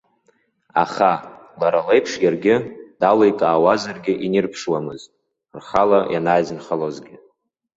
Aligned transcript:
Аха, 0.83 1.11
лара 1.59 1.79
леиԥш 1.87 2.11
иаргьы, 2.23 2.55
даликаауазаргьы 2.99 4.13
инирԥшуамызт, 4.25 5.09
рхала 5.57 5.99
ианааизынхалозгьы. 6.13 7.15